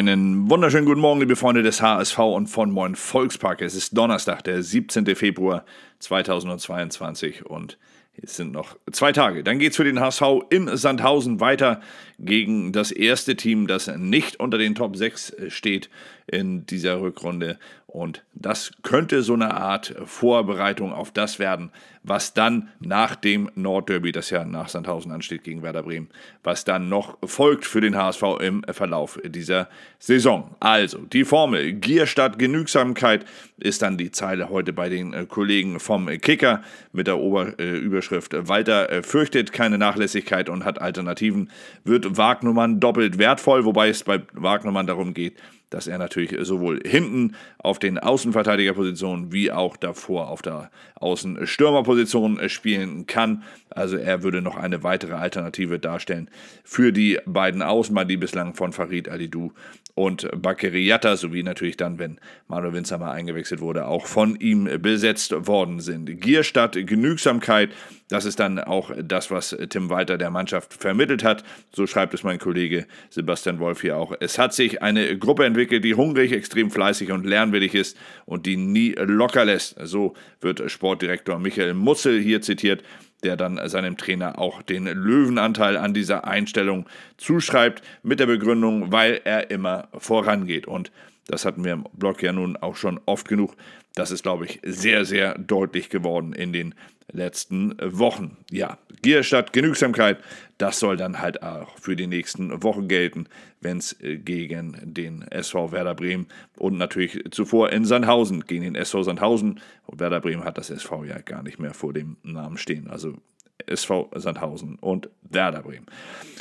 [0.00, 3.60] Einen wunderschönen guten Morgen, liebe Freunde des HSV und von Moin Volkspark.
[3.60, 5.14] Es ist Donnerstag, der 17.
[5.14, 5.66] Februar
[5.98, 7.76] 2022 und
[8.16, 9.44] es sind noch zwei Tage.
[9.44, 11.82] Dann geht es für den HSV in Sandhausen weiter
[12.18, 15.90] gegen das erste Team, das nicht unter den Top 6 steht
[16.30, 17.58] in dieser Rückrunde.
[17.86, 21.72] Und das könnte so eine Art Vorbereitung auf das werden,
[22.04, 26.08] was dann nach dem Nordderby, das ja nach Sandhausen ansteht gegen Werder Bremen,
[26.44, 30.54] was dann noch folgt für den HSV im Verlauf dieser Saison.
[30.60, 33.26] Also, die Formel Gier statt Genügsamkeit
[33.58, 39.52] ist dann die Zeile heute bei den Kollegen vom Kicker mit der Oberüberschrift Walter fürchtet
[39.52, 41.50] keine Nachlässigkeit und hat Alternativen,
[41.82, 45.34] wird Wagnumann doppelt wertvoll, wobei es bei Wagnumann darum geht,
[45.70, 53.06] dass er natürlich sowohl hinten auf den Außenverteidigerpositionen wie auch davor auf der Außenstürmerposition spielen
[53.06, 53.42] kann.
[53.70, 56.28] Also er würde noch eine weitere Alternative darstellen
[56.64, 59.52] für die beiden Außenbahn, die bislang von Farid Alidou
[59.94, 64.68] und Bakary Yatta sowie natürlich dann, wenn Manuel Winzer mal eingewechselt wurde, auch von ihm
[64.80, 66.06] besetzt worden sind.
[66.20, 67.70] Gier statt Genügsamkeit,
[68.08, 71.44] das ist dann auch das, was Tim Walter der Mannschaft vermittelt hat.
[71.74, 74.14] So schreibt es mein Kollege Sebastian Wolf hier auch.
[74.20, 78.56] Es hat sich eine Gruppe entwickelt, die hungrig, extrem fleißig und lernwillig ist und die
[78.56, 79.76] nie locker lässt.
[79.82, 82.82] So wird Sportdirektor Michael Mutzel hier zitiert
[83.20, 89.20] der dann seinem Trainer auch den Löwenanteil an dieser Einstellung zuschreibt, mit der Begründung, weil
[89.24, 90.66] er immer vorangeht.
[90.66, 90.90] Und
[91.30, 93.54] das hatten wir im Blog ja nun auch schon oft genug.
[93.94, 96.74] Das ist, glaube ich, sehr, sehr deutlich geworden in den
[97.12, 98.36] letzten Wochen.
[98.50, 100.18] Ja, Gier statt Genügsamkeit,
[100.58, 103.28] das soll dann halt auch für die nächsten Wochen gelten,
[103.60, 108.74] wenn es äh, gegen den SV Werder Bremen und natürlich zuvor in Sandhausen gegen den
[108.74, 109.60] SV Sandhausen.
[109.90, 112.88] Werder Bremen hat das SV ja gar nicht mehr vor dem Namen stehen.
[112.88, 113.14] Also
[113.66, 115.86] SV Sandhausen und Werder Bremen.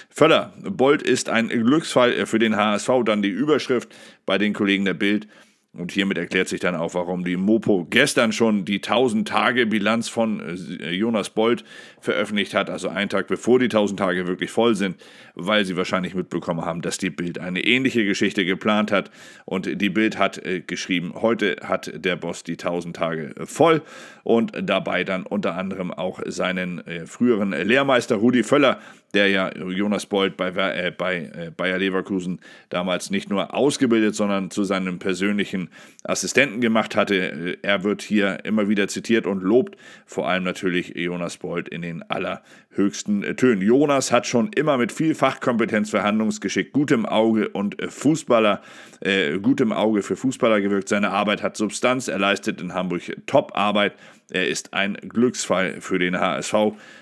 [0.09, 2.89] Völler, Bolt ist ein Glücksfall für den HSV.
[3.05, 3.89] Dann die Überschrift
[4.25, 5.27] bei den Kollegen der Bild.
[5.71, 10.89] Und hiermit erklärt sich dann auch, warum die Mopo gestern schon die 1000-Tage-Bilanz von äh,
[10.89, 11.63] Jonas Bold
[12.01, 14.95] veröffentlicht hat, also einen Tag bevor die 1000 Tage wirklich voll sind,
[15.35, 19.11] weil sie wahrscheinlich mitbekommen haben, dass die Bild eine ähnliche Geschichte geplant hat.
[19.45, 23.83] Und die Bild hat äh, geschrieben, heute hat der Boss die 1000 Tage äh, voll
[24.23, 28.79] und dabei dann unter anderem auch seinen früheren Lehrmeister Rudi Völler
[29.13, 32.39] der ja Jonas Bold bei, äh, bei äh, Bayer Leverkusen
[32.69, 35.69] damals nicht nur ausgebildet, sondern zu seinem persönlichen
[36.03, 37.57] Assistenten gemacht hatte.
[37.61, 42.03] Er wird hier immer wieder zitiert und lobt vor allem natürlich Jonas Bold in den
[42.03, 43.61] allerhöchsten Tönen.
[43.61, 48.61] Jonas hat schon immer mit viel Fachkompetenz, Verhandlungsgeschick, gutem Auge und äh, Fußballer,
[49.01, 50.89] äh, gutem Auge für Fußballer gewirkt.
[50.89, 53.93] Seine Arbeit hat Substanz, er leistet in Hamburg Top-Arbeit.
[54.31, 56.53] Er ist ein Glücksfall für den HSV,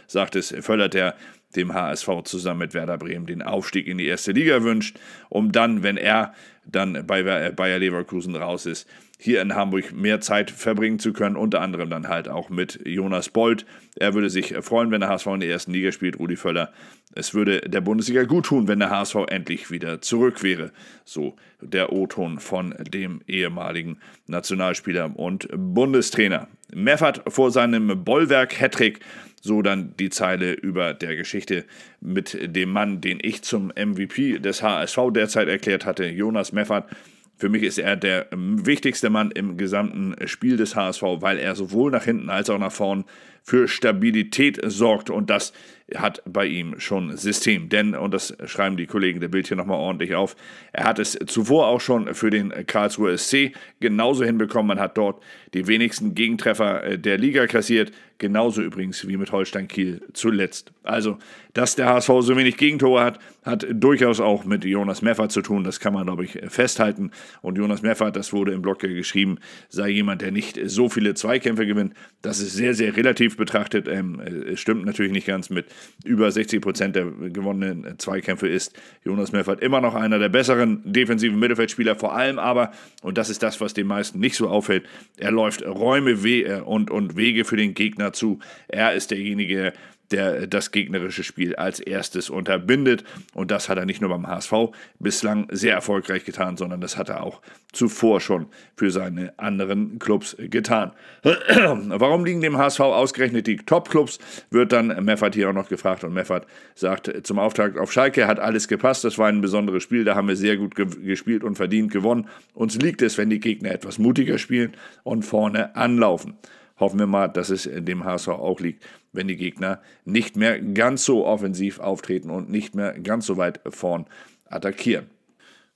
[0.08, 1.16] sagt es Völler, der
[1.58, 4.98] dem HSV zusammen mit Werder Bremen den Aufstieg in die erste Liga wünscht,
[5.30, 6.34] um dann, wenn er
[6.66, 8.88] dann bei Bayer Leverkusen raus ist,
[9.20, 13.30] hier in Hamburg mehr Zeit verbringen zu können, unter anderem dann halt auch mit Jonas
[13.30, 13.66] Bold.
[13.96, 16.72] Er würde sich freuen, wenn der HSV in der ersten Liga spielt, Rudi Völler.
[17.16, 20.72] Es würde der Bundesliga gut tun, wenn der HSV endlich wieder zurück wäre.
[21.04, 23.98] So der O-Ton von dem ehemaligen
[24.28, 26.48] Nationalspieler und Bundestrainer.
[26.74, 29.00] Meffert vor seinem Bollwerk-Hattrick
[29.42, 31.66] so dann die Zeile über der Geschichte
[32.02, 36.90] mit dem Mann, den ich zum MVP des HSV derzeit erklärt hatte, Jonas Meffert.
[37.38, 41.92] Für mich ist er der wichtigste Mann im gesamten Spiel des HSV, weil er sowohl
[41.92, 43.06] nach hinten als auch nach vorn
[43.44, 45.54] für Stabilität sorgt und das
[45.96, 47.70] hat bei ihm schon System.
[47.70, 50.36] Denn, und das schreiben die Kollegen der Bild hier nochmal ordentlich auf,
[50.74, 54.68] er hat es zuvor auch schon für den Karlsruhe SC genauso hinbekommen.
[54.68, 55.24] Man hat dort
[55.54, 57.94] die wenigsten Gegentreffer äh, der Liga kassiert.
[58.20, 60.72] Genauso übrigens wie mit Holstein Kiel zuletzt.
[60.84, 61.20] Also,
[61.54, 65.64] dass der HSV so wenig Gegentore hat, hat durchaus auch mit Jonas Meffert zu tun.
[65.64, 67.12] Das kann man, glaube ich, festhalten.
[67.42, 69.38] Und Jonas Meffert, das wurde im Blog geschrieben,
[69.70, 71.94] sei jemand, der nicht so viele Zweikämpfe gewinnt.
[72.22, 73.88] Das ist sehr, sehr relativ betrachtet.
[73.88, 75.68] Ähm, es stimmt natürlich nicht ganz mit
[76.04, 81.40] über 60 Prozent der gewonnenen Zweikämpfe ist Jonas Meffert immer noch einer der besseren defensiven
[81.40, 81.96] Mittelfeldspieler.
[81.96, 82.72] Vor allem aber,
[83.02, 84.86] und das ist das, was den meisten nicht so auffällt,
[85.18, 86.18] er läuft Räume
[86.64, 88.40] und, und Wege für den Gegner zu.
[88.68, 89.74] Er ist derjenige,
[90.12, 93.04] der das gegnerische Spiel als erstes unterbindet.
[93.34, 94.54] Und das hat er nicht nur beim HSV
[95.00, 97.42] bislang sehr erfolgreich getan, sondern das hat er auch
[97.74, 100.92] zuvor schon für seine anderen Clubs getan.
[101.24, 104.20] Warum liegen dem HSV ausgerechnet die Top-Clubs,
[104.50, 106.04] wird dann Meffert hier auch noch gefragt.
[106.04, 110.06] Und Meffert sagt zum Auftakt auf Schalke, hat alles gepasst, das war ein besonderes Spiel,
[110.06, 112.28] da haben wir sehr gut ge gespielt und verdient gewonnen.
[112.54, 116.38] Uns liegt es, wenn die Gegner etwas mutiger spielen und vorne anlaufen
[116.80, 121.06] hoffen wir mal, dass es dem HSV auch liegt, wenn die Gegner nicht mehr ganz
[121.06, 124.06] so offensiv auftreten und nicht mehr ganz so weit vorn
[124.46, 125.10] attackieren.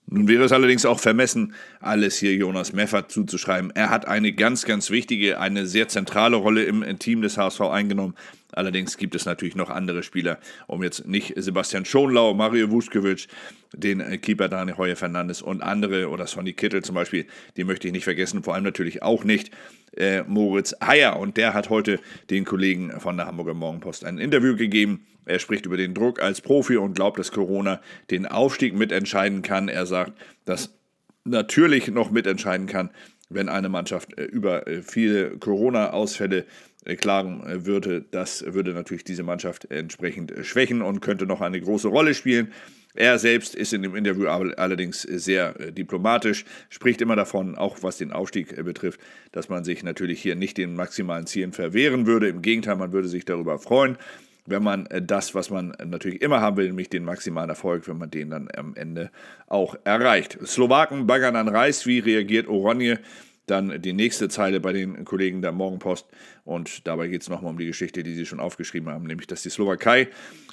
[0.07, 3.71] Nun wäre es allerdings auch vermessen, alles hier Jonas Meffert zuzuschreiben.
[3.75, 8.15] Er hat eine ganz, ganz wichtige, eine sehr zentrale Rolle im Team des HSV eingenommen.
[8.51, 10.37] Allerdings gibt es natürlich noch andere Spieler,
[10.67, 13.27] um jetzt nicht Sebastian Schonlau, Mario Vuskovic,
[13.73, 17.25] den Keeper Daniel Heuer Fernandes und andere oder Sonny Kittel zum Beispiel,
[17.55, 19.51] die möchte ich nicht vergessen, vor allem natürlich auch nicht
[19.95, 21.17] äh, Moritz Heyer.
[21.17, 21.99] Und der hat heute
[22.29, 25.05] den Kollegen von der Hamburger Morgenpost ein Interview gegeben.
[25.31, 27.79] Er spricht über den Druck als Profi und glaubt, dass Corona
[28.09, 29.69] den Aufstieg mitentscheiden kann.
[29.69, 30.11] Er sagt,
[30.43, 30.77] dass
[31.23, 32.89] natürlich noch mitentscheiden kann,
[33.29, 36.45] wenn eine Mannschaft äh, über äh, viele Corona-Ausfälle
[36.83, 38.03] äh, klagen würde.
[38.11, 42.51] Das würde natürlich diese Mannschaft entsprechend schwächen und könnte noch eine große Rolle spielen.
[42.93, 48.11] Er selbst ist in dem Interview allerdings sehr diplomatisch, spricht immer davon, auch was den
[48.11, 48.99] Aufstieg betrifft,
[49.31, 52.27] dass man sich natürlich hier nicht den maximalen Zielen verwehren würde.
[52.27, 53.97] Im Gegenteil, man würde sich darüber freuen
[54.45, 57.97] wenn man äh, das, was man natürlich immer haben will, nämlich den maximalen Erfolg, wenn
[57.97, 59.11] man den dann am Ende
[59.47, 60.37] auch erreicht.
[60.45, 62.99] Slowaken baggern an Reis, wie reagiert Oronje?
[63.47, 66.07] Dann die nächste Zeile bei den Kollegen der Morgenpost.
[66.45, 69.41] Und dabei geht es nochmal um die Geschichte, die sie schon aufgeschrieben haben, nämlich dass
[69.41, 70.09] die Slowakei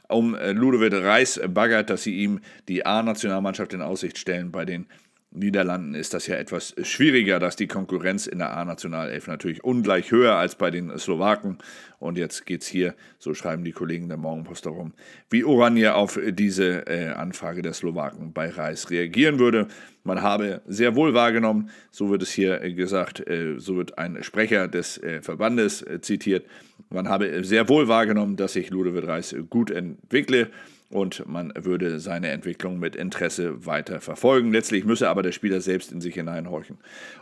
[0.09, 4.87] um äh, Ludovic Reis baggert, dass sie ihm die A-Nationalmannschaft in Aussicht stellen bei den
[5.31, 10.37] Niederlanden ist das ja etwas schwieriger, dass die Konkurrenz in der A-Nationalelf natürlich ungleich höher
[10.37, 11.59] als bei den Slowaken.
[11.99, 14.95] Und jetzt geht es hier, so schreiben die Kollegen der Morgenpost darum,
[15.29, 19.69] wie Oranje auf diese äh, Anfrage der Slowaken bei Reis reagieren würde.
[20.03, 24.67] Man habe sehr wohl wahrgenommen, so wird es hier gesagt, äh, so wird ein Sprecher
[24.67, 26.47] des äh, Verbandes äh, zitiert,
[26.91, 30.51] man habe sehr wohl wahrgenommen, dass sich Ludovic Reis gut entwickle
[30.91, 34.53] und man würde seine Entwicklung mit Interesse weiter verfolgen.
[34.53, 36.79] Letztlich müsse aber der Spieler selbst in sich hineinhorchen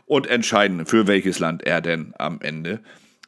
[0.07, 2.81] und entscheiden, für welches Land er denn am Ende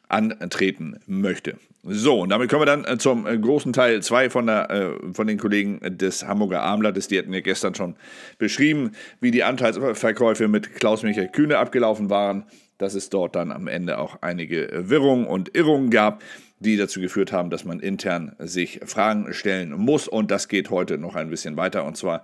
[0.07, 1.57] antreten möchte.
[1.83, 5.27] So, und damit kommen wir dann äh, zum äh, großen Teil 2 von, äh, von
[5.27, 7.07] den Kollegen des Hamburger Armblattes.
[7.07, 7.95] Die hatten ja gestern schon
[8.37, 12.43] beschrieben, wie die Anteilsverkäufe mit Klaus-Michael Kühne abgelaufen waren,
[12.79, 16.21] dass es dort dann am Ende auch einige Wirrungen und Irrungen gab
[16.59, 20.07] die dazu geführt haben, dass man intern sich Fragen stellen muss.
[20.07, 21.85] Und das geht heute noch ein bisschen weiter.
[21.85, 22.23] Und zwar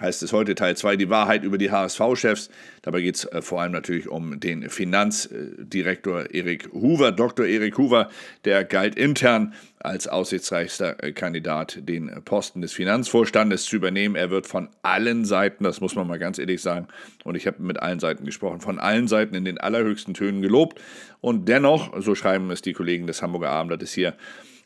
[0.00, 2.50] heißt es heute Teil 2, die Wahrheit über die HSV-Chefs.
[2.82, 7.46] Dabei geht es äh, vor allem natürlich um den Finanzdirektor Erik Hoover, Dr.
[7.46, 8.08] Erik Hoover,
[8.44, 14.16] der galt intern als aussichtsreichster äh, Kandidat, den Posten des Finanzvorstandes zu übernehmen.
[14.16, 16.88] Er wird von allen Seiten, das muss man mal ganz ehrlich sagen,
[17.24, 20.80] und ich habe mit allen Seiten gesprochen, von allen Seiten in den allerhöchsten Tönen gelobt.
[21.20, 24.14] Und dennoch, so schreiben es die Kollegen des Hamburger Abendblattes hier,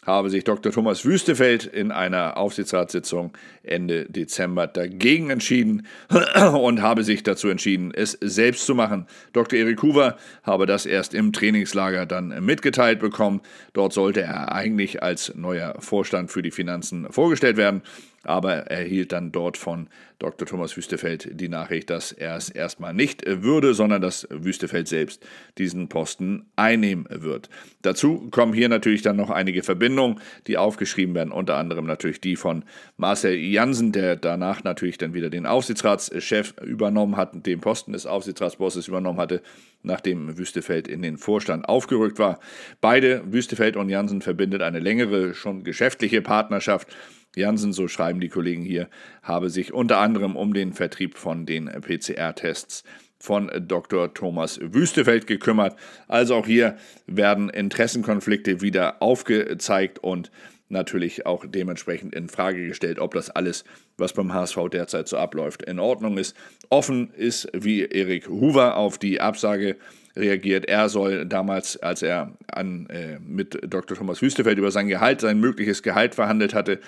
[0.05, 0.73] habe sich Dr.
[0.73, 5.87] Thomas Wüstefeld in einer Aufsichtsratssitzung Ende Dezember dagegen entschieden
[6.55, 9.07] und habe sich dazu entschieden, es selbst zu machen.
[9.33, 9.59] Dr.
[9.59, 13.41] Erik Hoover habe das erst im Trainingslager dann mitgeteilt bekommen.
[13.73, 17.83] Dort sollte er eigentlich als neuer Vorstand für die Finanzen vorgestellt werden
[18.25, 19.89] aber er erhielt dann dort von
[20.19, 20.47] Dr.
[20.47, 25.27] Thomas Wüstefeld die Nachricht, dass er es erstmal nicht würde, sondern dass Wüstefeld selbst
[25.59, 27.51] diesen Posten einnehmen wird.
[27.83, 32.37] Dazu kommen hier natürlich dann noch einige Verbindungen, die aufgeschrieben werden, unter anderem natürlich die
[32.37, 32.65] von
[32.97, 38.89] Marcel Jansen, der danach natürlich dann wieder den Aufsichtsratschef übernommen hat, den Posten des Aufsichtsratsbosses
[38.89, 39.43] übernommen hatte,
[39.83, 42.39] nachdem Wüstefeld in den Vorstand aufgerückt war.
[42.81, 46.89] Beide, Wüstefeld und Jansen, verbindet eine längere, schon geschäftliche Partnerschaft.
[47.37, 48.89] Janssen, so schreiben die Kollegen hier,
[49.23, 52.85] habe sich unter anderem um den Vertrieb von den PCR-Tests
[53.19, 54.13] von Dr.
[54.13, 55.77] Thomas Wüstefeld gekümmert.
[56.09, 56.77] Also auch hier
[57.07, 60.31] werden Interessenkonflikte wieder aufgezeigt und
[60.69, 63.65] natürlich auch dementsprechend in Frage gestellt, ob das alles,
[63.97, 66.37] was beim HSV derzeit so abläuft, in Ordnung ist.
[66.69, 69.77] Offen ist, wie Erik Hoover auf die Absage
[70.17, 70.67] reagiert.
[70.67, 73.97] Er soll damals, als er an, äh, mit Dr.
[73.97, 76.79] Thomas Wüstefeld über sein Gehalt, sein mögliches Gehalt verhandelt hatte,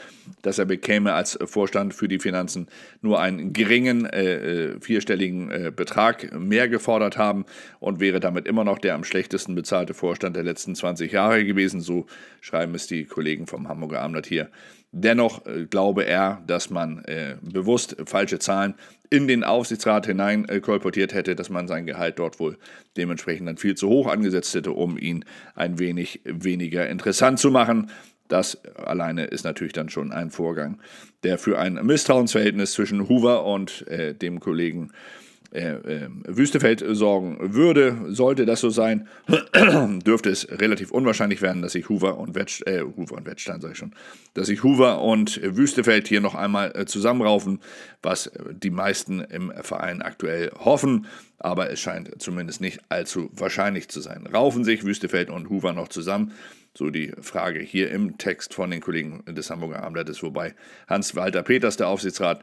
[0.42, 2.68] dass er bekäme als Vorstand für die Finanzen
[3.02, 7.44] nur einen geringen äh, äh, vierstelligen äh, Betrag mehr gefordert haben
[7.80, 11.80] und wäre damit immer noch der am schlechtesten bezahlte Vorstand der letzten 20 Jahre gewesen.
[11.80, 12.06] So
[12.40, 14.48] schreiben es die Kollegen vom Hamburger Abendblatt hier.
[14.92, 18.74] Dennoch äh, glaube er, dass man äh, bewusst falsche Zahlen
[19.10, 22.58] in den Aufsichtsrat hinein äh, kolportiert hätte, dass man sein Gehalt dort wohl
[22.96, 25.24] dementsprechend dann viel zu hoch angesetzt hätte, um ihn
[25.54, 27.90] ein wenig weniger interessant zu machen.
[28.28, 30.80] Das alleine ist natürlich dann schon ein Vorgang,
[31.22, 35.25] der für ein Misstrauensverhältnis zwischen Hoover und äh, dem Kollegen äh,
[35.56, 37.96] äh, Wüstefeld sorgen würde.
[38.08, 39.08] Sollte das so sein,
[40.06, 43.72] dürfte es relativ unwahrscheinlich werden, dass sich Hoover und, Wetsch, äh, Hoover und Wettstein, sage
[43.72, 43.94] ich schon,
[44.34, 47.60] dass sich Hoover und Wüstefeld hier noch einmal äh, zusammenraufen,
[48.02, 51.06] was die meisten im Verein aktuell hoffen.
[51.38, 54.26] Aber es scheint zumindest nicht allzu wahrscheinlich zu sein.
[54.26, 56.32] Raufen sich Wüstefeld und Hoover noch zusammen?
[56.76, 60.54] So die Frage hier im Text von den Kollegen des Hamburger Abendblattes, wobei
[60.88, 62.42] Hans-Walter Peters, der Aufsichtsrat,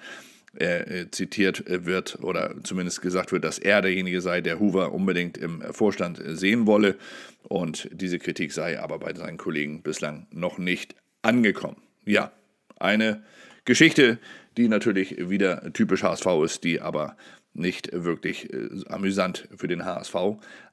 [0.60, 5.62] äh, zitiert wird oder zumindest gesagt wird, dass er derjenige sei, der Hoover unbedingt im
[5.74, 6.96] Vorstand sehen wolle.
[7.44, 11.78] Und diese Kritik sei aber bei seinen Kollegen bislang noch nicht angekommen.
[12.06, 12.32] Ja,
[12.78, 13.24] eine
[13.66, 14.20] Geschichte,
[14.58, 17.18] die natürlich wieder typisch HSV ist, die aber
[17.54, 20.16] nicht wirklich äh, amüsant für den HSV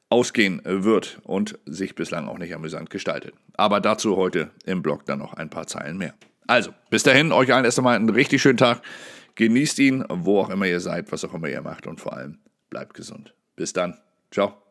[0.09, 3.33] ausgehen wird und sich bislang auch nicht amüsant gestaltet.
[3.55, 6.15] Aber dazu heute im Blog dann noch ein paar Zeilen mehr.
[6.49, 8.83] Also, bis dahin, euch allen erst einmal einen richtig schönen Tag.
[9.35, 12.39] Genießt ihn, wo auch immer ihr seid, was auch immer ihr macht und vor allem
[12.69, 13.35] bleibt gesund.
[13.57, 13.99] Bis dann.
[14.31, 14.70] Ciao.